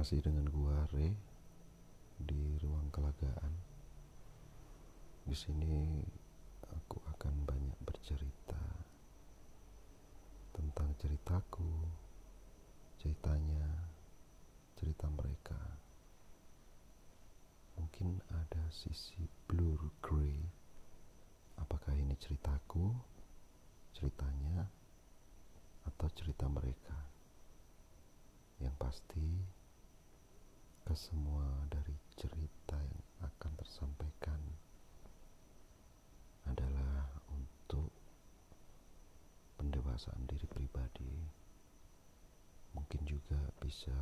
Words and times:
Masih 0.00 0.24
dengan 0.24 0.48
gua 0.48 0.88
Re 0.96 1.12
di 2.16 2.56
ruang 2.64 2.88
kelagaan. 2.88 3.52
Di 5.28 5.36
sini 5.36 6.00
aku 6.72 7.04
akan 7.04 7.44
banyak 7.44 7.76
bercerita 7.84 8.64
tentang 10.56 10.96
ceritaku, 10.96 11.84
ceritanya, 12.96 13.92
cerita 14.80 15.04
mereka. 15.12 15.60
Mungkin 17.76 18.24
ada 18.32 18.72
sisi 18.72 19.20
blur 19.52 19.84
grey. 20.00 20.40
Apakah 21.60 21.92
ini 21.92 22.16
ceritaku, 22.16 22.88
ceritanya, 23.92 24.64
atau 25.84 26.08
cerita 26.16 26.48
mereka? 26.48 26.96
Yang 28.64 28.74
pasti 28.80 29.59
semua 30.98 31.46
dari 31.70 31.94
cerita 32.18 32.74
yang 32.74 33.04
akan 33.22 33.52
tersampaikan 33.62 34.40
adalah 36.50 37.06
untuk 37.30 37.94
pendewasaan 39.54 40.26
diri 40.26 40.46
pribadi. 40.50 41.14
Mungkin 42.74 43.06
juga 43.06 43.38
bisa 43.62 43.94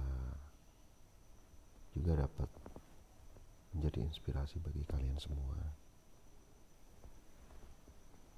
juga 1.92 2.24
dapat 2.24 2.48
menjadi 3.76 4.08
inspirasi 4.08 4.56
bagi 4.64 4.84
kalian 4.88 5.20
semua. 5.20 5.60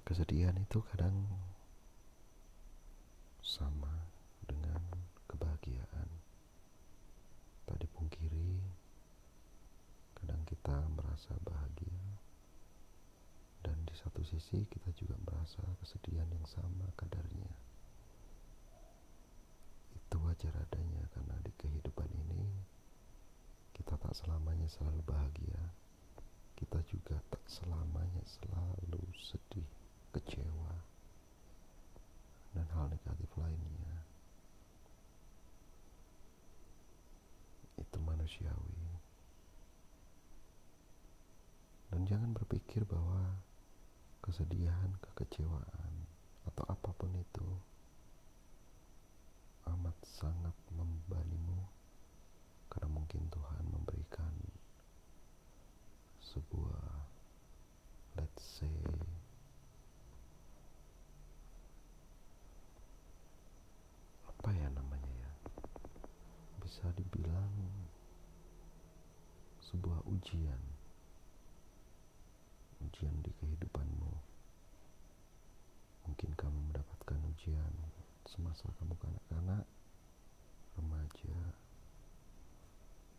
Kesedihan 0.03 0.59
itu 0.59 0.83
kadang 0.91 1.23
sama 3.39 4.11
dengan 4.43 4.83
kebahagiaan 5.31 6.21
tak 7.71 7.87
dipungkiri 7.87 8.59
kadang 10.19 10.43
kita 10.61 10.77
merasa 10.93 11.33
bahagia. 11.41 12.05
Dan 13.65 13.81
di 13.81 13.97
satu 13.97 14.21
sisi 14.21 14.61
kita 14.69 14.93
juga 14.93 15.17
merasa 15.25 15.57
kesedihan 15.81 16.29
yang 16.29 16.45
sama 16.45 16.85
kadarnya. 16.93 17.49
Itu 19.97 20.21
wajar 20.21 20.53
adanya 20.53 21.01
karena 21.17 21.33
di 21.41 21.49
kehidupan 21.57 22.05
ini 22.13 22.45
kita 23.73 23.97
tak 23.97 24.13
selamanya 24.13 24.69
selalu 24.69 25.01
bahagia. 25.01 25.73
Kita 26.53 26.77
juga 26.85 27.17
tak 27.33 27.41
selamanya 27.49 28.21
selalu 28.21 29.01
sedih 29.17 29.65
kecewa 30.13 30.77
dan 32.53 32.69
hal 32.77 32.85
negatif 32.85 33.33
lainnya. 33.33 34.05
Itu 37.81 37.97
manusiawi 37.97 38.70
dan 42.01 42.17
jangan 42.17 42.33
berpikir 42.33 42.81
bahwa 42.89 43.37
kesedihan, 44.25 44.89
kekecewaan, 45.05 45.93
atau 46.49 46.65
apa 46.65 46.89
pun 46.97 47.13
itu 47.13 47.45
amat 49.69 49.93
sangat 50.01 50.57
membebanimu 50.73 51.61
karena 52.73 52.89
mungkin 52.89 53.21
Tuhan 53.29 53.65
memberikan 53.69 54.33
sebuah 56.25 57.05
let's 58.17 58.41
say 58.49 58.81
apa 64.25 64.49
ya 64.57 64.73
namanya 64.73 65.13
ya? 65.21 65.33
Bisa 66.65 66.89
dibilang 66.97 67.53
sebuah 69.61 70.01
ujian 70.09 70.70
ujian 73.01 73.17
di 73.25 73.33
kehidupanmu 73.41 74.13
mungkin 76.05 76.29
kamu 76.37 76.69
mendapatkan 76.69 77.17
ujian 77.33 77.73
semasa 78.29 78.69
kamu 78.77 78.93
kanak-kanak 79.01 79.65
remaja 80.77 81.37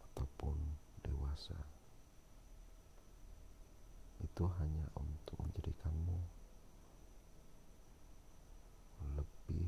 ataupun 0.07 0.55
dewasa 1.03 1.59
itu 4.23 4.47
hanya 4.63 4.87
untuk 4.95 5.35
menjadikanmu 5.43 6.15
lebih 9.19 9.67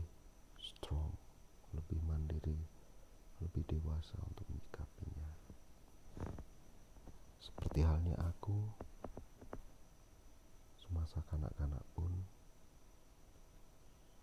strong, 0.62 1.10
lebih 1.74 1.98
mandiri, 2.06 2.54
lebih 3.42 3.66
dewasa 3.66 4.14
untuk 4.30 4.46
menyikapinya. 4.46 5.26
Seperti 7.42 7.82
halnya 7.82 8.14
aku, 8.22 8.62
semasa 10.94 11.18
kanak-kanak 11.26 11.82
pun, 11.98 12.12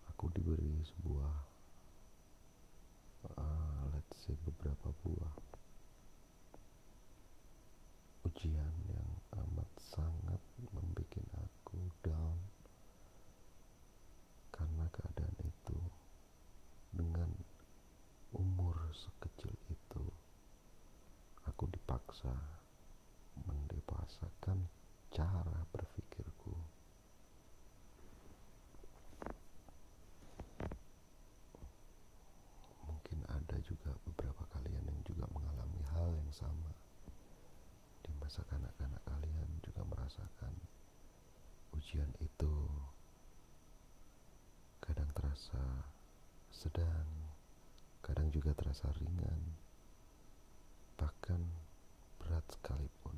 aku 0.08 0.32
diberi 0.32 0.80
sebuah, 0.88 1.36
uh, 3.36 3.84
let's 3.92 4.16
say 4.24 4.32
beberapa 4.48 4.88
buah 5.04 5.36
ujian 8.32 8.76
yang 8.88 9.12
amat 9.44 9.68
sangat 9.92 10.40
membuat 10.72 11.12
aku 11.36 11.80
down 12.00 12.40
karena 14.56 14.88
keadaan 14.96 15.36
itu 15.44 15.76
dengan 16.96 17.28
umur 18.32 18.76
sekecil 18.96 19.52
itu 19.68 20.04
aku 21.44 21.68
dipaksa 21.76 22.32
mendewasakan 23.44 24.64
cara 25.12 25.60
berpikirku 25.76 26.56
mungkin 32.88 33.20
ada 33.28 33.60
juga 33.68 33.92
beberapa 34.08 34.44
kalian 34.56 34.88
yang 34.88 35.02
juga 35.04 35.28
mengalami 35.36 35.84
hal 35.92 36.16
yang 36.16 36.32
sama 36.32 36.72
di 38.02 38.12
masa 38.24 38.42
kanak-kanak 38.48 39.04
kalian 39.06 39.50
juga 39.62 39.82
merasakan 39.86 40.54
ujian 41.78 42.10
itu 42.24 42.54
kadang 44.82 45.08
terasa 45.14 45.86
sedang, 46.62 47.10
kadang 48.06 48.30
juga 48.30 48.54
terasa 48.54 48.86
ringan, 49.02 49.42
bahkan 50.94 51.42
berat 52.22 52.46
sekalipun. 52.54 53.18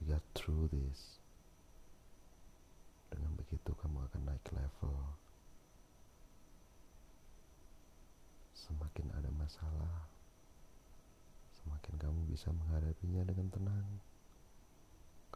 You 0.00 0.16
got 0.16 0.24
through 0.32 0.72
this. 0.72 1.20
Dengan 3.12 3.36
begitu 3.36 3.76
kamu 3.84 4.00
akan 4.00 4.32
naik 4.32 4.48
level. 4.56 4.96
Semakin 8.56 9.12
ada 9.12 9.28
masalah, 9.36 10.08
semakin 11.60 12.00
kamu 12.00 12.32
bisa 12.32 12.48
menghadapinya 12.48 13.28
dengan 13.28 13.52
tenang, 13.52 13.88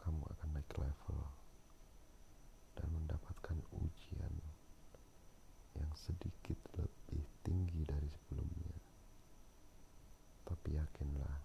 kamu 0.01 0.25
akan 0.33 0.49
naik 0.57 0.71
level 0.81 1.29
dan 2.73 2.89
mendapatkan 2.89 3.61
ujian 3.69 4.33
yang 5.75 5.91
sedikit 5.99 6.55
lebih 6.79 7.23
tinggi 7.43 7.83
dari 7.83 8.07
sebelumnya. 8.07 8.75
Tapi 10.47 10.79
yakinlah, 10.79 11.35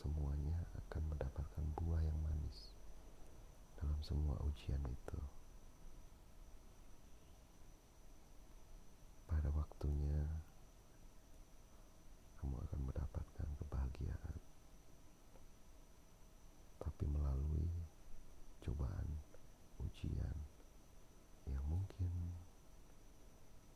itu 0.00 0.08
kesemuanya 0.08 0.56
akan 0.80 1.12
mendapatkan 1.12 1.66
buah 1.76 2.00
yang 2.00 2.16
manis 2.24 2.72
dalam 3.76 4.00
semua 4.00 4.32
ujian 4.48 4.80
itu. 4.88 5.20
Pada 9.28 9.52
waktunya, 9.52 10.24
kamu 12.40 12.56
akan 12.64 12.80
mendapatkan 12.80 13.48
kebahagiaan. 13.60 14.36
Tapi 16.80 17.04
melalui 17.04 17.68
cobaan, 18.64 19.08
ujian 19.84 20.36
yang 21.44 21.64
mungkin 21.68 22.08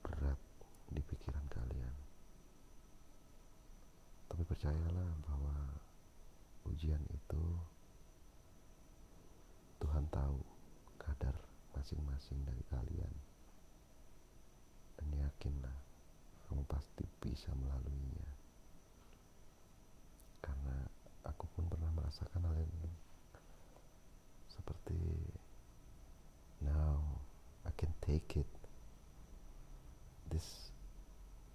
berat 0.00 0.40
di 0.88 1.04
pikiran 1.04 1.44
kalian. 1.52 1.96
Tapi 4.24 4.40
percayalah 4.48 5.12
bahwa 5.20 5.33
ujian 6.84 7.00
itu 7.08 7.44
Tuhan 9.80 10.04
tahu 10.12 10.36
kadar 11.00 11.32
masing-masing 11.72 12.44
dari 12.44 12.60
kalian. 12.68 13.08
Dan 15.00 15.08
yakinlah 15.16 15.72
kamu 16.44 16.60
pasti 16.68 17.08
bisa 17.24 17.48
melaluinya. 17.56 18.28
Karena 20.44 20.76
aku 21.24 21.48
pun 21.56 21.72
pernah 21.72 21.88
merasakan 21.96 22.52
hal 22.52 22.52
yang 22.52 22.92
seperti 24.52 25.00
now 26.60 27.00
I 27.64 27.72
can 27.80 27.96
take 28.04 28.36
it 28.36 28.52
this 30.28 30.68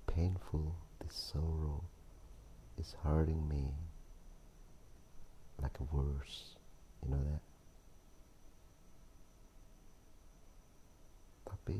painful 0.09 0.73
this 0.97 1.13
sorrow 1.13 1.85
is 2.81 2.97
hurting 3.05 3.45
me 3.45 3.88
worse 6.19 6.59
you 6.99 7.07
know 7.07 7.23
that? 7.23 7.43
Tapi 11.47 11.79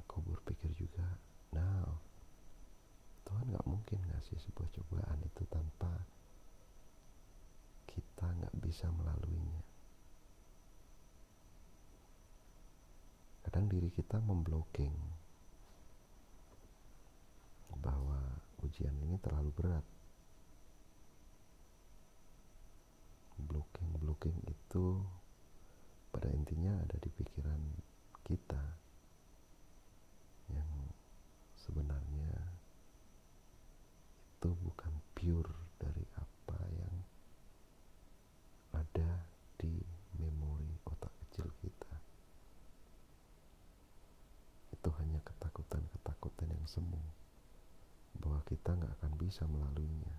aku 0.00 0.16
berpikir 0.24 0.72
juga 0.80 1.04
now 1.52 2.00
Tuhan 3.28 3.52
nggak 3.52 3.68
mungkin 3.68 4.00
ngasih 4.10 4.40
sebuah 4.40 4.68
cobaan 4.80 5.20
itu 5.22 5.44
tanpa 5.52 5.92
kita 7.86 8.26
nggak 8.26 8.54
bisa 8.64 8.88
melaluinya. 8.90 9.62
Kadang 13.46 13.70
diri 13.70 13.92
kita 13.92 14.18
memblocking 14.18 14.94
bahwa 17.80 18.18
ujian 18.66 18.92
ini 18.98 19.16
terlalu 19.22 19.50
berat 19.56 19.86
blocking 24.20 24.52
itu 24.52 25.00
pada 26.12 26.28
intinya 26.28 26.76
ada 26.84 26.92
di 27.00 27.08
pikiran 27.08 27.56
kita 28.20 28.60
yang 30.52 30.68
sebenarnya 31.56 32.36
itu 34.36 34.52
bukan 34.60 34.92
pure 35.16 35.56
dari 35.80 36.04
apa 36.20 36.60
yang 36.68 36.96
ada 38.76 39.24
di 39.56 39.72
memori 40.20 40.68
otak 40.84 41.16
kecil 41.24 41.48
kita 41.64 41.96
itu 44.76 44.88
hanya 45.00 45.24
ketakutan-ketakutan 45.24 46.52
yang 46.52 46.68
semu 46.68 47.00
bahwa 48.20 48.44
kita 48.44 48.76
nggak 48.76 48.92
akan 49.00 49.12
bisa 49.16 49.48
melaluinya 49.48 50.12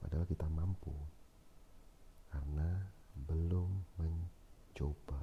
padahal 0.00 0.24
kita 0.24 0.48
mampu 0.48 0.96
karena 2.36 2.68
belum 3.16 3.70
mencoba. 3.96 5.22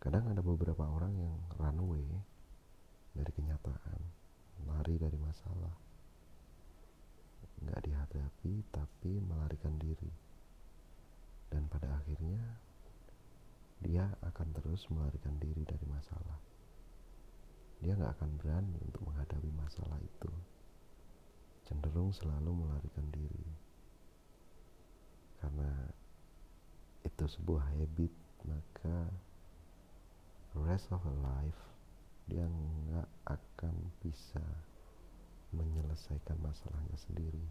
Kadang 0.00 0.32
ada 0.32 0.40
beberapa 0.40 0.88
orang 0.88 1.12
yang 1.12 1.36
runway 1.60 2.08
dari 3.12 3.30
kenyataan, 3.36 4.00
lari 4.64 4.96
dari 4.96 5.18
masalah, 5.20 5.76
nggak 7.60 7.80
dihadapi 7.84 8.54
tapi 8.72 9.20
melarikan 9.20 9.76
diri, 9.76 10.08
dan 11.52 11.68
pada 11.68 12.00
akhirnya 12.00 12.40
dia 13.84 14.08
terus 14.80 14.96
melarikan 14.96 15.36
diri 15.36 15.60
dari 15.68 15.84
masalah. 15.92 16.40
Dia 17.84 17.92
nggak 18.00 18.16
akan 18.16 18.32
berani 18.40 18.80
untuk 18.80 19.04
menghadapi 19.04 19.52
masalah 19.52 20.00
itu, 20.00 20.32
cenderung 21.68 22.16
selalu 22.16 22.64
melarikan 22.64 23.04
diri. 23.12 23.44
Karena 25.36 25.68
itu 27.04 27.24
sebuah 27.28 27.60
habit 27.76 28.08
maka 28.48 29.12
rest 30.56 30.88
of 30.96 31.04
a 31.04 31.16
life 31.28 31.60
dia 32.24 32.48
nggak 32.48 33.08
akan 33.36 33.76
bisa 34.00 34.40
menyelesaikan 35.52 36.40
masalahnya 36.40 36.96
sendiri. 36.96 37.44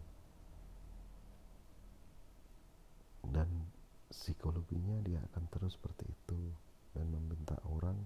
Dan 3.22 3.70
psikologinya 4.10 4.98
dia 5.06 5.22
akan 5.30 5.46
terus 5.46 5.78
seperti 5.78 6.10
itu 6.10 6.69
dan 6.96 7.06
meminta 7.10 7.56
orang 7.66 7.96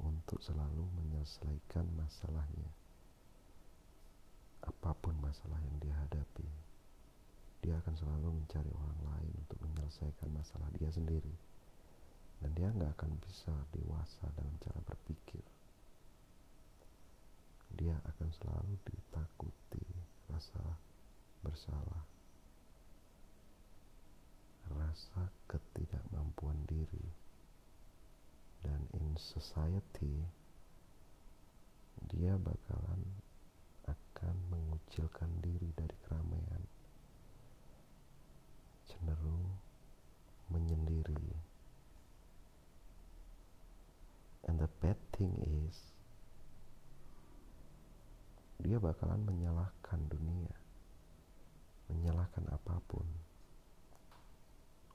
untuk 0.00 0.40
selalu 0.42 0.84
menyelesaikan 1.00 1.86
masalahnya. 1.96 2.70
Apa 4.64 4.96
pun 4.96 5.16
masalah 5.20 5.60
yang 5.60 5.76
dia 5.80 5.94
hadapi 5.94 6.64
dia 7.64 7.80
akan 7.80 7.96
selalu 7.96 8.28
mencari 8.28 8.68
orang 8.76 9.00
lain 9.08 9.32
untuk 9.40 9.56
menyelesaikan 9.64 10.28
masalah 10.36 10.68
dia 10.76 10.92
sendiri. 10.92 11.32
Dan 12.44 12.52
dia 12.52 12.68
nggak 12.68 12.92
akan 13.00 13.16
bisa 13.24 13.56
dewasa 13.72 14.28
dalam 14.36 14.52
cara 14.60 14.76
berpikir. 14.84 15.40
Dia 17.72 17.96
akan 18.04 18.28
selalu 18.36 18.76
ditakuti 18.84 19.80
rasa 20.28 20.60
bersalah 21.40 22.04
rasa 24.64 25.28
ketidakmampuan 25.44 26.56
diri 26.64 27.04
dan 28.64 28.88
in 28.96 29.12
society 29.20 30.24
dia 32.08 32.34
bakalan 32.40 33.04
akan 33.84 34.34
mengucilkan 34.48 35.28
diri 35.44 35.68
dari 35.76 35.96
keramaian 36.08 36.64
cenderung 38.88 39.44
menyendiri. 40.48 41.36
And 44.44 44.60
the 44.60 44.68
bad 44.84 45.00
thing 45.16 45.32
is, 45.40 45.76
dia 48.60 48.76
bakalan 48.76 49.24
menyalahkan 49.24 50.00
dunia, 50.12 50.52
menyalahkan 51.88 52.44
apa 52.52 52.76
pun, 52.84 53.08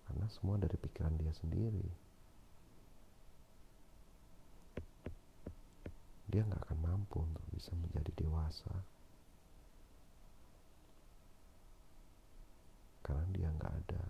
karena 0.06 0.26
semua 0.30 0.62
dari 0.62 0.78
pikiran 0.78 1.18
dia 1.18 1.34
sendiri. 1.34 2.09
Dia 6.30 6.46
nggak 6.46 6.62
akan 6.70 6.80
mampu 6.86 7.26
untuk 7.26 7.46
bisa 7.52 7.74
menjadi 7.74 8.14
dewasa. 8.22 8.74
karena 13.10 13.26
dia 13.34 13.50
nggak 13.58 13.74
ada 13.74 14.04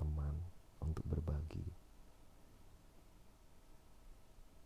teman 0.00 0.32
untuk 0.80 1.04
berbagi. 1.12 1.68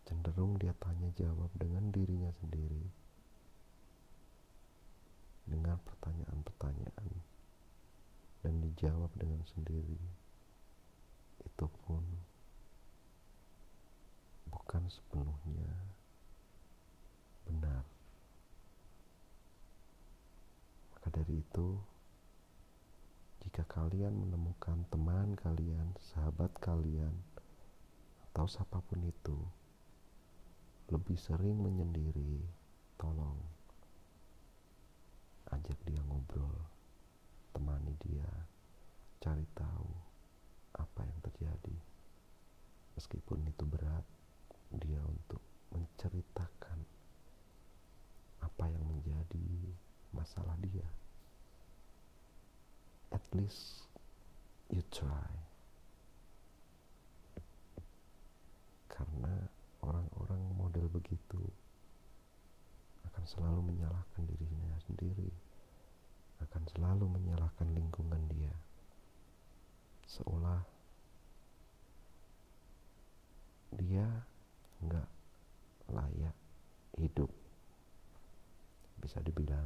Cenderung 0.07 0.63
dia 0.63 0.71
tanya 0.79 1.11
jawab 1.19 1.51
dengan 1.59 1.91
dirinya 1.91 2.31
sendiri, 2.39 2.87
dengan 5.51 5.75
pertanyaan-pertanyaan, 5.83 7.11
dan 8.47 8.55
dijawab 8.63 9.11
dengan 9.19 9.43
sendiri. 9.51 9.99
Itu 11.43 11.67
pun 11.83 12.07
bukan 14.55 14.87
sepenuhnya 14.87 15.75
benar. 17.51 17.83
Maka 20.95 21.02
dari 21.13 21.45
itu, 21.45 21.77
jika 23.45 23.69
kalian 23.69 24.17
menemukan 24.17 24.81
teman 24.89 25.37
kalian, 25.37 25.93
sahabat 26.01 26.49
kalian, 26.57 27.13
atau 28.33 28.49
siapa 28.49 28.81
pun 28.81 29.05
itu, 29.05 29.37
lebih 30.89 31.21
sering 31.21 31.61
menyendiri, 31.61 32.41
tolong 32.97 33.37
ajak 35.53 35.77
dia 35.85 36.01
ngobrol, 36.09 36.57
temani 37.53 37.93
dia, 38.09 38.33
cari 39.21 39.45
tahu 39.53 39.89
apa 40.81 41.05
yang 41.05 41.21
terjadi. 41.21 41.77
Meskipun 42.97 43.45
itu 43.53 43.69
berat, 43.69 44.05
dia 44.81 45.05
untuk 45.05 45.45
menceritakan 45.77 46.81
apa 48.41 48.65
yang 48.73 48.85
menjadi 48.89 49.49
masalah 50.13 50.57
dia 50.61 50.85
at 53.33 53.41
least 53.41 53.89
you 54.69 54.85
try. 54.93 55.33
Karena 58.93 59.49
orang-orang 59.81 60.53
model 60.61 60.85
begitu 60.93 61.41
akan 63.09 63.25
selalu 63.25 63.73
menyalahkan 63.73 64.29
dirinya 64.29 64.77
sendiri 64.85 65.33
akan 66.45 66.63
selalu 66.77 67.09
menyalahkan 67.09 67.73
lingkungan 67.73 68.21
dia. 68.29 68.53
Seolah 70.05 70.61
dia 73.73 74.05
nggak 74.85 75.09
layak 75.89 76.37
hidup 77.01 77.33
bisa 79.01 79.17
dibilang 79.25 79.65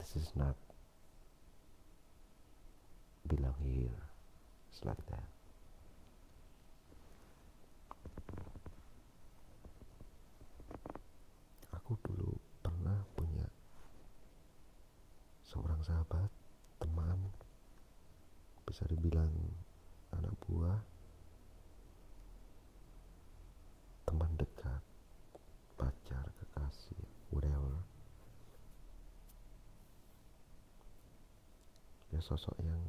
this 0.00 0.16
is 0.16 0.32
not 0.32 0.56
here. 3.62 4.02
It's 4.70 4.84
like. 4.84 4.98
Aku 11.88 11.96
dulu 12.04 12.36
pernah 12.60 13.00
punya 13.16 13.48
seorang 15.48 15.80
sahabat, 15.80 16.28
teman, 16.76 17.16
bisa 18.68 18.84
dibilang 18.92 19.32
anak 20.12 20.36
buah, 20.44 20.76
teman 24.04 24.28
dekat, 24.36 24.84
pacar, 25.80 26.28
kekasih, 26.28 27.08
whatever. 27.32 27.80
Ya 32.12 32.20
sosok 32.20 32.52
yang 32.60 32.84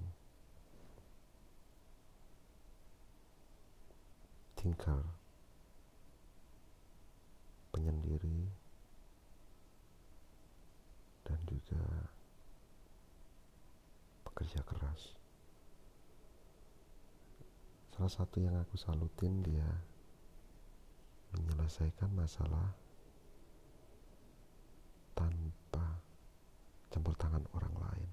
juga 11.59 11.83
pekerja 14.23 14.63
keras. 14.63 15.19
Salah 17.91 18.11
satu 18.11 18.39
yang 18.39 18.55
aku 18.55 18.79
salutin 18.79 19.43
dia 19.43 19.67
menyelesaikan 21.35 22.07
masalah 22.15 22.71
tanpa 25.13 25.99
campur 26.87 27.13
tangan 27.19 27.43
orang 27.51 27.75
lain. 27.75 28.09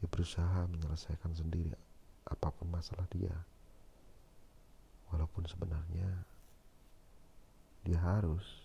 Dia 0.00 0.08
berusaha 0.08 0.66
menyelesaikan 0.72 1.36
sendiri 1.36 1.76
apa 2.24 2.48
pun 2.48 2.72
masalah 2.72 3.04
dia. 3.12 3.36
Walaupun 5.12 5.44
sebenarnya 5.44 6.24
dia 7.84 7.98
harus 8.00 8.61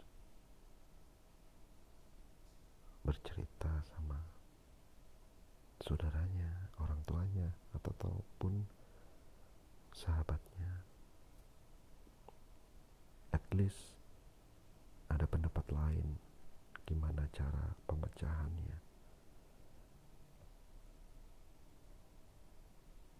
bercerita 3.07 3.71
sama 3.95 4.19
saudaranya, 5.79 6.67
orang 6.83 6.99
tuanya, 7.07 7.47
atau 7.71 7.95
ataupun 7.95 8.67
sahabatnya. 9.95 10.83
At 13.31 13.47
least 13.55 13.95
ada 15.07 15.23
pendapat 15.23 15.63
lain 15.71 16.19
gimana 16.83 17.31
cara 17.31 17.71
pemecahannya. 17.87 18.75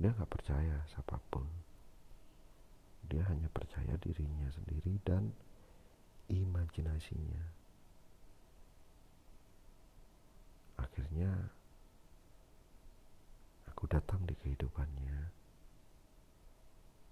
Dia 0.04 0.12
nggak 0.12 0.28
percaya 0.28 0.84
siapa 0.92 1.16
pun. 1.32 1.48
Dia 3.08 3.24
hanya 3.32 3.48
percaya 3.48 3.96
dirinya 4.04 4.52
sendiri 4.52 5.00
dan 5.08 5.32
imajinasinya. 6.28 7.67
Akhirnya 10.78 11.32
aku 13.70 13.86
datang 13.90 14.26
di 14.26 14.34
kehidupannya 14.38 15.20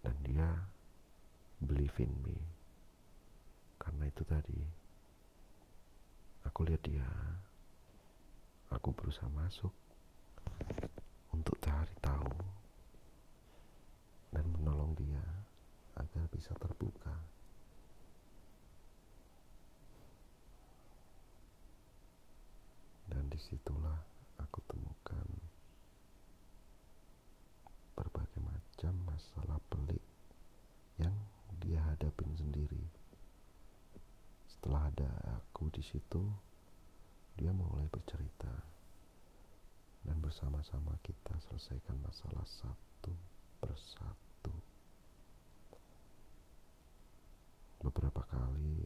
dan 0.05 0.15
dia 0.25 0.49
believe 1.61 1.97
in 2.01 2.13
me. 2.25 2.37
Karena 3.81 4.09
itu 4.09 4.23
tadi 4.25 4.61
aku 6.45 6.65
lihat 6.65 6.81
dia 6.85 7.09
aku 8.73 8.89
berusaha 8.93 9.29
masuk 9.29 9.73
untuk 11.33 11.57
cari 11.61 11.95
tahu 12.01 12.33
dan 14.35 14.45
menolong 14.51 14.91
dia 14.99 15.23
agar 15.95 16.27
bisa 16.27 16.51
terbuka. 16.59 17.15
Dan 23.07 23.23
di 23.35 23.43
situlah 23.51 23.99
aku 24.39 24.63
temukan 24.63 25.27
berbagai 27.91 28.39
macam 28.39 28.95
masalah 29.03 29.59
pelik 29.67 29.99
yang 30.95 31.11
dia 31.59 31.83
hadapin 31.83 32.31
sendiri. 32.39 32.79
Setelah 34.47 34.87
ada 34.87 35.11
aku 35.35 35.67
di 35.67 35.83
situ, 35.83 36.23
dia 37.35 37.51
mulai 37.51 37.83
bercerita 37.91 38.55
dan 40.07 40.15
bersama-sama 40.23 40.95
kita 41.03 41.35
selesaikan 41.51 41.99
masalah 42.07 42.47
satu 42.47 43.11
persatu. 43.59 44.55
Beberapa 47.83 48.23
kali 48.31 48.79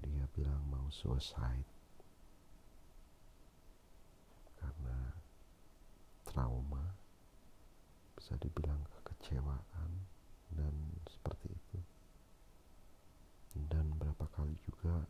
dia 0.00 0.24
bilang 0.32 0.64
mau 0.72 0.88
suicide 0.88 1.77
bisa 8.28 8.44
dibilang 8.44 8.84
kekecewaan 8.92 10.04
dan 10.52 10.74
seperti 11.08 11.48
itu. 11.48 11.80
Dan 13.72 13.88
berapa 13.96 14.28
kali 14.36 14.52
juga 14.68 15.08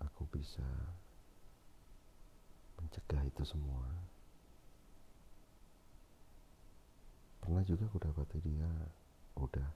aku 0.00 0.24
bisa 0.32 0.64
mencegah 2.80 3.20
itu 3.20 3.44
semua. 3.44 3.84
Pernah 7.44 7.68
juga 7.68 7.84
aku 7.84 8.00
dapati 8.00 8.40
dia 8.40 8.72
udah 9.36 9.68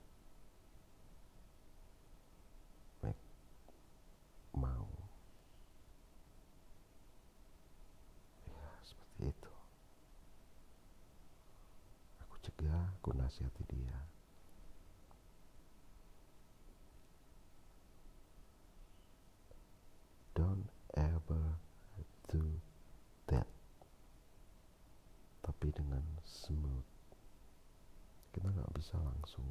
mau 4.57 4.89
itu 9.21 9.55
cegah 12.55 12.87
aku 12.95 13.11
nasihati 13.11 13.67
dia. 13.67 13.99
Don't 20.31 20.71
ever 20.95 21.59
do 22.31 22.43
that. 23.27 23.47
Tapi 25.43 25.67
dengan 25.75 26.03
smooth. 26.23 26.87
Kita 28.31 28.47
nggak 28.47 28.71
bisa 28.75 28.95
langsung 29.03 29.47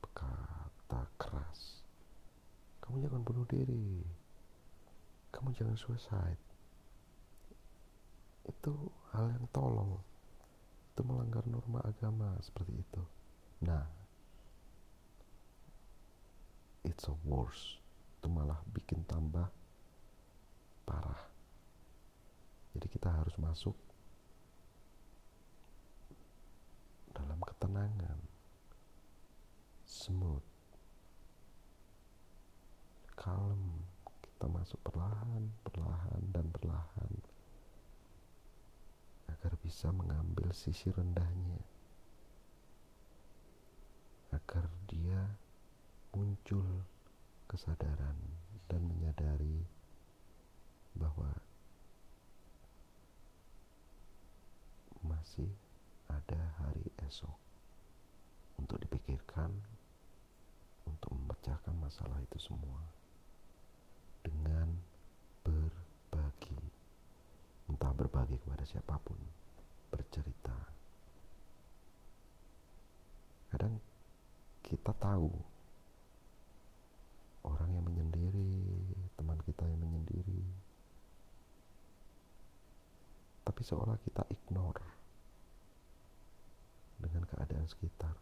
berkata 0.00 1.08
keras. 1.20 1.84
Kamu 2.80 3.04
jangan 3.04 3.20
bunuh 3.20 3.44
diri. 3.48 4.00
Kamu 5.28 5.52
jangan 5.52 5.76
suicide. 5.76 6.40
Itu 8.48 8.72
hal 9.12 9.28
yang 9.28 9.44
tolong 9.52 10.07
itu 10.98 11.06
melanggar 11.06 11.46
norma 11.46 11.78
agama 11.86 12.34
seperti 12.42 12.74
itu. 12.74 13.02
Nah 13.62 13.86
it's 16.82 17.06
a 17.06 17.14
worse. 17.22 17.78
Itu 18.18 18.26
malah 18.26 18.58
bikin 18.74 19.06
tambah 19.06 19.46
parah. 20.82 21.22
Jadi 22.74 22.90
kita 22.90 23.14
harus 23.14 23.30
masuk 23.38 23.78
dalam 27.14 27.38
ketenangan. 27.46 28.18
Smooth. 29.86 30.42
Kalem. 33.14 33.86
Kita 34.18 34.50
masuk 34.50 34.82
perlahan 34.82 35.46
perlahan 35.62 36.22
dan 36.34 36.50
perlahan 36.50 37.17
agar 39.48 39.64
bisa 39.64 39.88
mengambil 39.96 40.52
sisi 40.52 40.92
rendahnya. 40.92 41.64
Agar 44.28 44.68
dia 44.92 45.40
muncul 46.12 46.84
kesadaran 47.48 48.20
dan 48.68 48.84
menyadari 48.84 49.64
bahwa 50.92 51.32
masih 55.00 55.48
ada 56.12 56.52
hari 56.60 56.84
esok 57.08 57.32
untuk 58.60 58.76
dipikirkan 58.84 59.48
untuk 60.84 61.08
memecahkan 61.16 61.72
masalah 61.80 62.20
itu 62.20 62.36
semua 62.36 62.84
dengan 64.20 64.76
berbagi 65.40 66.68
entah 67.68 67.92
berbagi 67.92 68.40
kepada 68.40 68.64
siapa 68.64 68.96
pun, 69.04 69.20
bercerita. 69.92 70.56
Kadang 73.52 73.76
kita 74.88 75.04
tahu. 75.04 75.28
Orang 77.44 77.68
yang 77.76 77.84
menyendiri, 77.84 78.56
teman 79.20 79.36
kita 79.44 79.68
yang 79.68 79.76
menyendiri, 79.84 80.40
tapi 83.44 83.60
seolah 83.68 84.00
kita 84.00 84.24
ignore 84.32 84.80
dengan 87.04 87.20
keadaan 87.28 87.68
sekitar. 87.68 88.16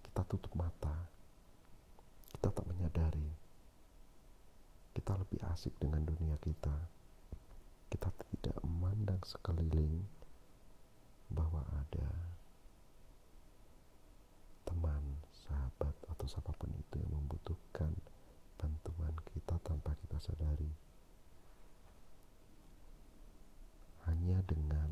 Kita 0.00 0.24
tutup 0.32 0.56
mata, 0.56 0.96
kita 2.40 2.48
tak 2.48 2.64
menyadari. 2.72 3.28
Kita 4.96 5.12
lebih 5.20 5.44
asik 5.52 5.76
dengan 5.76 6.08
dunia 6.08 6.40
kita. 6.40 6.72
Kita 7.92 8.08
tidak 8.32 8.56
memandang 8.64 9.20
sekeliling 9.28 10.08
bahwa 11.28 11.60
ada 11.84 12.08
teman, 14.64 15.11
sahabat 15.52 15.92
atau 16.08 16.24
siapa 16.24 16.48
pun 16.56 16.72
itu 16.72 16.96
yang 16.96 17.12
membutuhkan 17.12 17.92
bantuan 18.56 19.12
kita 19.36 19.60
tanpa 19.60 19.92
kita 20.00 20.16
sadari. 20.16 20.72
Hanya 24.08 24.40
dengan 24.48 24.88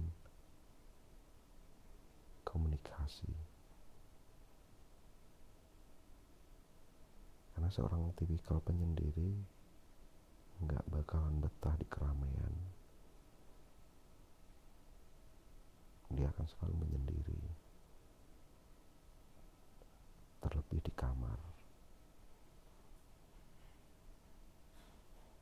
komunikasi. 2.44 3.32
Karena 7.56 7.72
seorang 7.72 8.12
tipikal 8.20 8.60
penyendiri 8.60 9.32
nggak 10.60 10.84
bakalan 10.92 11.40
betah 11.40 11.74
di 11.80 11.86
keramaian. 11.88 12.54
Dia 16.12 16.28
akan 16.36 16.46
selalu 16.46 16.74
menyendiri. 16.84 17.59
Terlebih 20.40 20.80
di 20.80 20.92
kamar. 20.96 21.40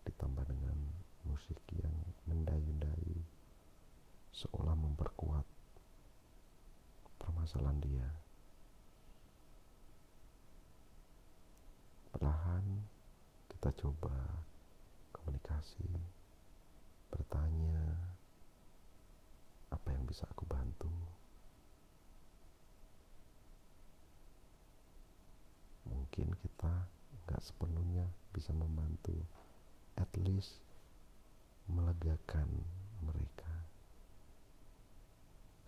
Ditambah 0.06 0.44
dengan 0.46 0.78
musik 1.26 1.58
yang 1.78 1.94
mendayu-dayu 2.26 3.20
seolah 4.32 4.78
memperkuat 4.78 5.46
permasalahan 7.18 7.82
dia. 7.82 8.08
Perlahan 12.14 12.64
kita 13.50 13.74
coba 13.82 14.14
komunikasi, 15.10 15.90
bertanya 17.10 17.98
apa 19.68 19.88
yang 19.92 20.06
bisa 20.06 20.24
aku 20.30 20.46
bantu. 20.46 20.90
Mungkin 26.08 26.40
kita 26.40 26.88
nggak 27.28 27.44
sepenuhnya 27.44 28.08
bisa 28.32 28.48
membantu, 28.56 29.12
at 30.00 30.08
least 30.16 30.56
melegakan 31.68 32.48
mereka. 33.04 33.52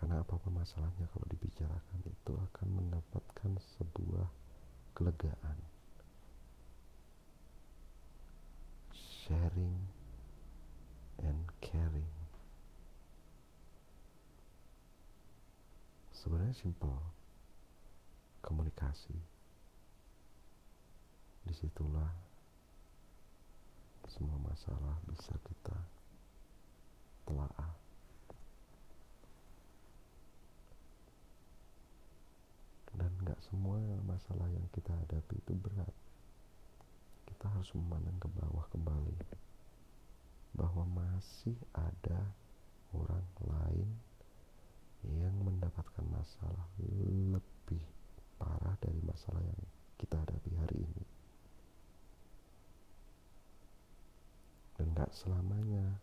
Karena 0.01 0.25
apa 0.25 0.41
pun 0.41 0.57
masalahnya 0.57 1.05
kalau 1.13 1.29
dibicarakan 1.29 2.01
itu 2.09 2.33
akan 2.33 2.69
mendapatkan 2.73 3.53
sebuah 3.77 4.33
kelegaan. 4.97 5.61
Sharing 8.97 9.77
and 11.21 11.53
caring. 11.61 12.17
Sebenarnya 16.17 16.57
simple. 16.57 16.97
Komunikasi. 18.41 19.40
Di 21.47 21.55
situlah 21.57 22.11
semua 24.11 24.37
masalah 24.43 25.01
bisa 25.09 25.33
kita 25.47 25.77
telaah. 27.25 27.73
Dan 32.91 33.11
nggak 33.25 33.41
semua 33.49 33.81
masalah 34.05 34.45
yang 34.51 34.67
kita 34.75 34.93
hadapi 34.93 35.41
itu 35.41 35.53
berat. 35.57 35.95
Kita 37.25 37.47
harus 37.49 37.71
memandang 37.73 38.19
ke 38.21 38.29
bawah 38.29 38.67
kembali 38.75 39.17
bahwa 40.59 40.85
masih 40.85 41.57
ada 41.73 42.35
orang 42.93 43.25
lain 43.41 43.89
yang 45.07 45.33
mendapatkan 45.41 46.05
masalah 46.13 46.67
lebih 46.77 47.81
parah 48.37 48.77
dari 48.85 49.01
masalah 49.07 49.41
yang 49.41 49.61
kita 49.97 50.21
hadapi 50.21 50.53
hari 50.61 50.77
ini. 50.85 51.20
Dan 54.81 54.97
gak 54.97 55.13
selamanya 55.13 56.01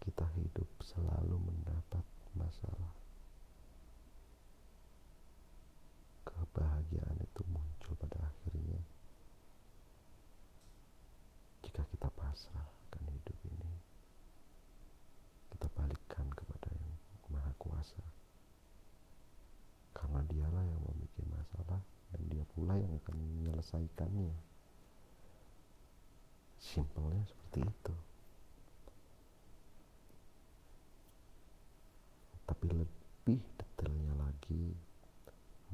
kita 0.00 0.24
hidup 0.32 0.64
selalu 0.80 1.36
mendapat 1.36 2.00
masalah. 2.32 2.96
Kebahagiaan 6.24 7.20
itu 7.20 7.44
muncul 7.52 7.92
pada 8.00 8.32
akhirnya 8.32 8.80
jika 11.68 11.84
kita 11.92 12.08
pasrah 12.16 12.64
akan 12.88 13.12
hidup 13.12 13.36
ini. 13.44 13.72
Kita 15.52 15.68
balikkan 15.76 16.32
kepada 16.32 16.72
yang 16.72 16.96
maha 17.28 17.52
kuasa. 17.60 18.00
Karena 19.92 20.24
dialah 20.24 20.64
yang 20.64 20.80
membuat 20.80 21.44
masalah 21.44 21.84
dan 22.08 22.20
dia 22.32 22.48
pula 22.56 22.80
yang 22.80 22.96
akan 23.04 23.20
menyelesaikannya. 23.20 24.55
Simpelnya 26.60 27.22
seperti 27.28 27.60
itu. 27.64 27.94
Tapi 32.46 32.66
lebih 32.70 33.40
detailnya 33.58 34.14
lagi, 34.16 34.70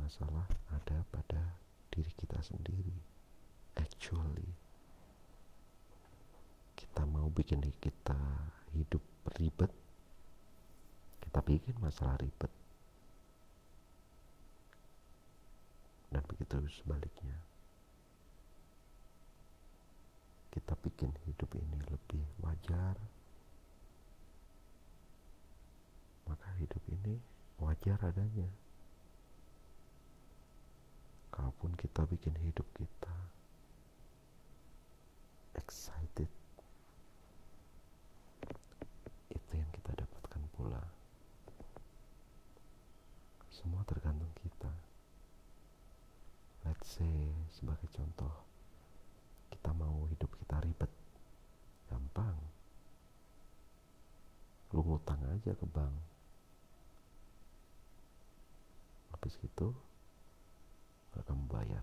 masalah 0.01 0.49
ada 0.73 1.05
pada 1.13 1.43
diri 1.93 2.09
kita 2.17 2.41
sendiri. 2.41 2.97
Actually, 3.77 4.49
kita 6.77 7.05
mau 7.09 7.29
bikin 7.29 7.61
kita 7.81 8.17
hidup 8.73 9.05
ribet, 9.37 9.73
kita 11.25 11.41
bikin 11.45 11.77
masalah 11.81 12.17
ribet. 12.21 12.53
Dan 16.13 16.21
begitu 16.29 16.61
sebaliknya. 16.69 17.52
Kita 20.53 20.77
bikin 20.85 21.09
hidup 21.25 21.49
ini 21.57 21.81
lebih 21.89 22.21
wajar, 22.45 23.01
maka 26.29 26.49
hidup 26.61 26.85
ini 26.93 27.17
wajar 27.57 27.97
adanya. 28.05 28.45
Kalaupun 31.33 31.73
kita 31.81 32.05
bikin 32.05 32.37
hidup 32.45 32.69
kita 32.77 33.17
excited, 35.57 36.29
itu 39.33 39.53
yang 39.57 39.71
kita 39.73 39.97
dapatkan 39.97 40.43
pula. 40.53 40.85
Semua 43.49 43.81
tergantung 43.89 44.29
kita. 44.45 44.69
Let's 46.69 47.01
say 47.01 47.33
sebagai 47.57 47.89
contoh 47.97 48.52
aja 55.43 55.59
ke 55.59 55.67
bank. 55.75 55.91
Habis 59.11 59.35
itu 59.43 59.75
gak 61.11 61.27
kamu 61.27 61.51
bayar 61.51 61.83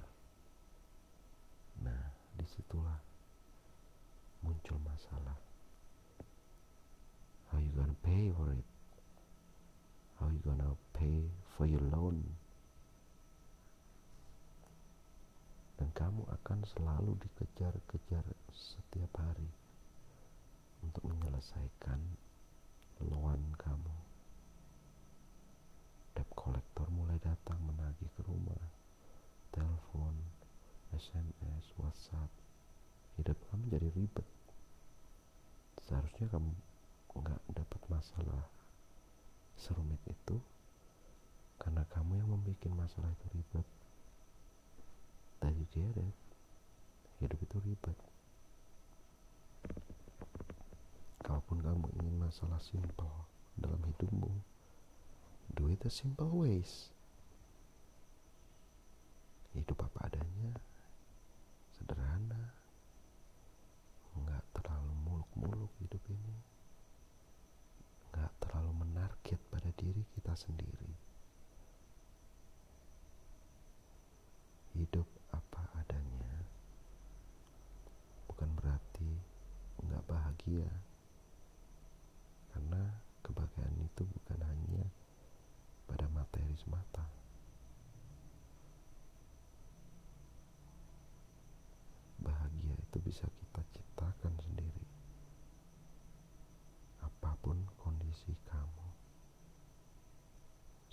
nah 1.84 2.08
di 2.40 2.48
situlah 2.56 2.96
muncul 4.40 4.80
masalah. 4.80 5.36
How 7.52 7.60
you 7.60 7.76
gonna 7.76 8.00
pay 8.00 8.32
for 8.32 8.48
it? 8.56 8.64
How 10.24 10.32
you 10.32 10.40
gonna 10.40 10.80
pay 10.96 11.28
for 11.60 11.68
your 11.68 11.84
loan? 11.92 12.24
Dan 15.76 15.92
kamu 15.92 16.24
akan 16.32 16.64
selalu 16.64 17.20
dikejar-kejar 17.28 18.24
setiap 18.56 19.12
hari 19.20 19.52
untuk 20.80 21.04
menyelesaikan 21.12 22.00
loan 23.08 23.56
kamu. 23.56 23.96
Debt 26.18 26.30
kolektor 26.36 26.88
mulai 26.92 27.16
datang 27.24 27.60
menagih 27.64 28.12
ke 28.18 28.22
rumah, 28.28 28.60
telepon, 29.56 30.16
SMS, 30.92 31.66
WhatsApp. 31.80 32.32
Hidup 33.16 33.40
kamu 33.48 33.64
jadi 33.72 33.88
ribet. 33.96 34.28
Seharusnya 35.88 36.28
kamu 36.28 36.52
nggak 37.20 37.42
dapat 37.56 37.82
masalah 37.92 38.44
serumit 39.60 40.00
itu 40.08 40.40
karena 41.60 41.84
kamu 41.92 42.16
yang 42.16 42.30
membuat 42.32 42.64
masalah 42.72 43.12
itu 43.12 43.26
ribet 43.36 43.68
that 45.44 45.52
you 45.52 45.68
get 45.76 45.96
it 46.00 46.18
hidup 47.20 47.40
itu 47.44 47.58
ribet 47.60 47.98
kalaupun 51.20 51.60
kamu 51.60 51.86
ingin 52.00 52.16
masalah 52.40 52.64
simple 52.64 53.28
dalam 53.60 53.84
hidupmu. 53.84 54.32
Do 55.60 55.68
it 55.68 55.84
the 55.84 55.92
simple 55.92 56.32
ways. 56.32 56.88
Hidup 59.52 59.76
apa 59.84 60.08
adanya 60.08 60.56
sederhana. 61.76 62.56
Nggak 64.16 64.40
terlalu 64.56 64.94
muluk-muluk 65.04 65.68
hidup 65.84 66.00
ini. 66.08 66.36
Nggak 68.16 68.32
terlalu 68.40 68.72
menarget 68.88 69.40
pada 69.52 69.68
diri 69.76 70.08
kita 70.16 70.32
sendiri 70.32 70.96
hidup 74.80 75.04
apa 75.36 75.60
adanya 75.76 76.40
bukan 78.32 78.48
berarti 78.56 79.12
nggak 79.84 80.08
bahagia 80.08 80.72
karena 82.60 82.84
kebahagiaan 83.26 83.78
itu 83.80 84.04
bukan 84.04 84.40
hanya 84.44 84.86
pada 85.88 86.06
materi 86.12 86.54
semata 86.60 87.10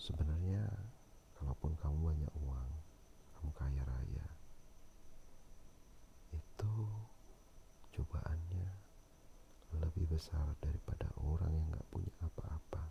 sebenarnya 0.06 0.62
kalaupun 1.34 1.74
kamu 1.82 1.98
banyak 2.14 2.32
uang 2.46 2.70
kamu 3.34 3.50
kaya 3.58 3.82
raya 3.82 4.26
itu 6.30 6.74
cobaannya 7.90 8.70
lebih 9.82 10.05
besar 10.16 10.48
daripada 10.64 11.04
orang 11.28 11.52
yang 11.52 11.76
gak 11.76 11.88
punya 11.92 12.08
apa-apa. 12.24 12.88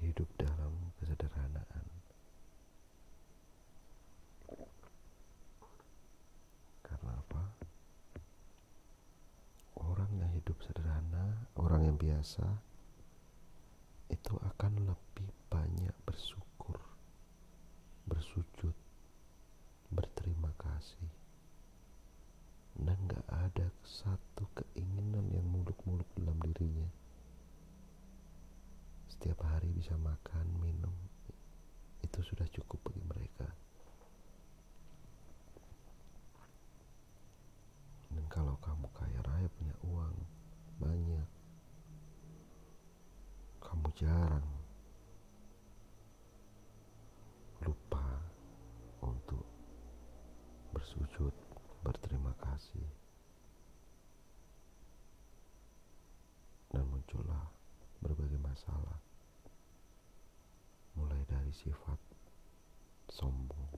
Hidup 0.00 0.24
dalam 0.40 0.72
kesederhanaan. 0.96 1.84
Karena 6.80 7.12
apa? 7.12 7.44
Orang 9.76 10.08
yang 10.16 10.32
hidup 10.32 10.56
sederhana 10.64 11.44
orang 11.60 11.84
yang 11.84 12.00
biasa 12.00 12.48
itu 14.08 14.34
akan 14.40 14.88
lebih 14.88 15.28
banyak 15.52 15.92
bersyukur, 16.08 16.80
bersujud, 18.08 18.72
berterima 19.92 20.48
kasih, 20.56 21.12
dan 22.78 22.94
gak 23.10 23.26
ada 23.34 23.66
satu 23.82 24.46
keinginan 24.54 25.26
yang 25.34 25.42
muluk-muluk 25.50 26.06
dalam 26.14 26.38
dirinya. 26.38 26.86
Setiap 29.10 29.42
hari 29.42 29.74
bisa 29.74 29.98
makan, 29.98 30.46
minum, 30.62 30.94
itu 32.06 32.18
sudah 32.22 32.46
cukup 32.54 32.78
bagi 32.86 33.02
mereka. 33.02 33.50
Dan 38.14 38.24
kalau 38.30 38.54
kamu 38.62 38.86
kaya 38.94 39.20
raya 39.26 39.48
punya 39.58 39.74
uang 39.82 40.16
banyak, 40.78 41.28
kamu 43.58 43.88
jarang 43.98 44.48
lupa 47.66 48.06
untuk 49.02 49.42
bersujud 50.98 51.34
berterima 51.86 52.34
kasih. 52.42 52.86
Dan 56.68 56.84
muncullah 56.90 57.48
berbagai 58.02 58.36
masalah. 58.42 58.98
Mulai 60.98 61.22
dari 61.30 61.54
sifat 61.54 61.96
sombong 63.08 63.70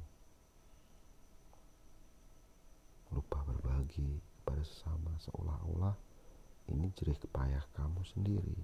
lupa 3.13 3.45
berbagi 3.45 4.23
kepada 4.41 4.63
sesama 4.65 5.13
seolah-olah 5.21 5.95
ini 6.71 6.89
jerih 6.97 7.19
kepayah 7.21 7.63
kamu 7.77 8.01
sendiri. 8.07 8.59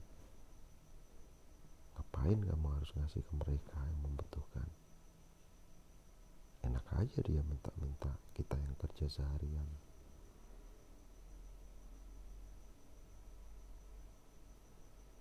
Ngapain 1.98 2.38
kamu 2.38 2.66
harus 2.72 2.90
ngasih 2.96 3.20
ke 3.20 3.32
mereka 3.36 3.76
yang 3.76 4.00
membutuhkan 4.06 4.66
enak 6.66 6.86
aja 6.98 7.18
dia 7.22 7.42
minta-minta 7.46 8.10
kita 8.34 8.58
yang 8.58 8.74
kerja 8.76 9.06
seharian. 9.06 9.68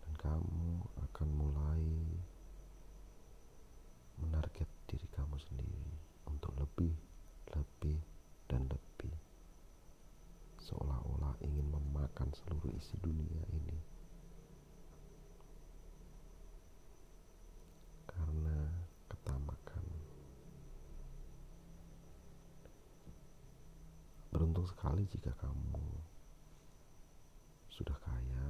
Dan 0.05 0.13
kamu 0.17 0.83
akan 1.09 1.27
mulai 1.29 1.85
menarget 4.19 4.69
diri 4.89 5.07
kamu 5.13 5.37
sendiri 5.37 5.85
untuk 6.25 6.51
lebih, 6.57 6.93
lebih, 7.53 7.99
dan 8.49 8.65
lebih. 8.65 9.13
Seolah-olah 10.65 11.37
ingin 11.45 11.69
memakan 11.69 12.33
seluruh 12.33 12.73
isi 12.73 12.97
dunia 12.97 13.45
ini 13.53 13.94
sekali 24.65 25.05
jika 25.13 25.29
kamu 25.37 25.85
sudah 27.69 27.97
kaya, 28.01 28.47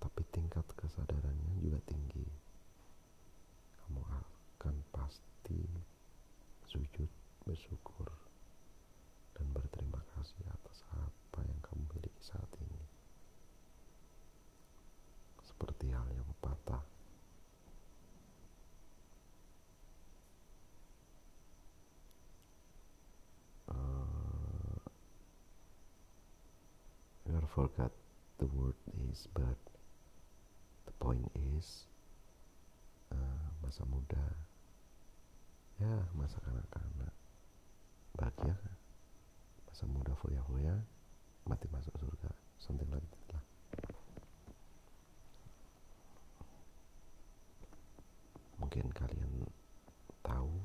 tapi 0.00 0.22
tingkat 0.34 0.64
kesadarannya 0.76 1.54
juga 1.64 1.80
tinggi. 1.88 2.28
Kamu 3.80 4.02
akan 4.04 4.76
pasti 4.92 5.64
sujud 6.68 7.10
bersyukur 7.42 8.08
dan 9.34 9.46
berterima 9.56 10.04
kasih 10.14 10.44
atas 10.52 10.84
apa 10.92 11.40
yang 11.46 11.58
kamu 11.64 11.82
miliki 11.96 12.22
saat 12.22 12.50
ini. 12.60 12.84
Seperti 15.42 15.90
halnya 15.90 16.22
pepatah 16.36 16.84
forgot 27.50 27.90
the 28.38 28.46
word 28.46 28.78
is 29.10 29.26
but 29.34 29.58
the 30.86 30.94
point 31.02 31.26
is 31.34 31.90
uh, 33.10 33.46
masa 33.58 33.82
muda. 33.90 34.22
Ya 35.80 36.06
masa 36.14 36.38
kanak-kanak 36.44 37.14
bahagia 38.14 38.54
masa 39.66 39.84
muda 39.90 40.12
foya-foya 40.20 40.76
mati 41.48 41.66
masuk 41.74 41.96
surga. 41.98 42.30
Something 42.60 42.86
like 42.92 43.02
that 43.10 43.26
lah. 43.34 43.44
Mungkin 48.60 48.92
kalian 48.92 49.48
tahu 50.20 50.59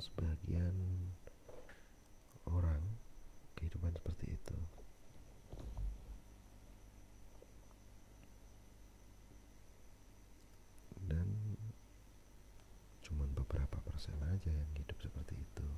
sebagian 0.00 0.72
orang 2.48 2.80
kehidupan 3.52 3.92
seperti 3.92 4.32
itu 4.32 4.56
dan 11.04 11.28
cuman 13.04 13.28
beberapa 13.36 13.76
persen 13.84 14.16
aja 14.24 14.48
yang 14.48 14.70
hidup 14.72 14.96
seperti 15.04 15.36
itu 15.36 15.68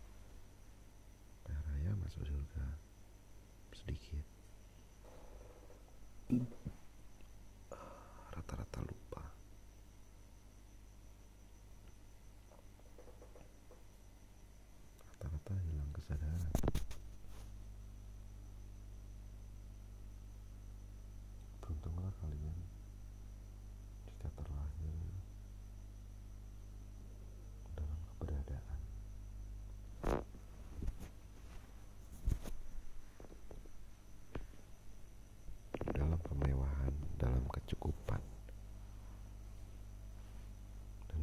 raya 1.51 1.91
masuk 1.99 2.23
surga 2.23 2.67
sedikit 3.75 4.23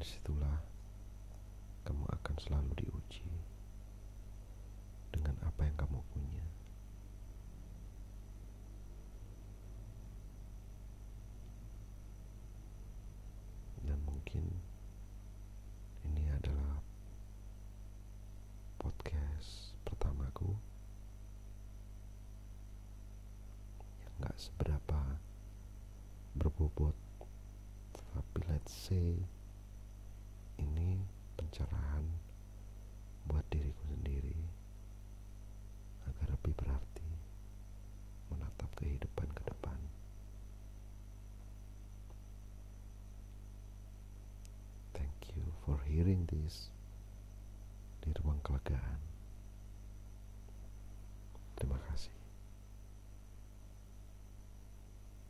di 0.09 0.17
situlah 0.17 0.57
kamu 1.85 2.01
akan 2.01 2.35
selalu 2.41 2.81
diuji 2.81 3.29
dengan 5.13 5.37
apa 5.45 5.69
yang 5.69 5.77
kamu 5.77 6.01
punya. 6.09 6.45
Dan 13.85 14.01
mungkin 14.01 14.49
ini 16.09 16.25
adalah 16.33 16.81
podcast 18.81 19.77
pertamaku 19.85 20.57
yang 24.01 24.25
gak 24.25 24.37
seberapa 24.41 25.21
berbobot 26.33 26.97
tapi 27.93 28.41
let's 28.49 28.73
say 28.73 29.21
peace. 46.49 46.78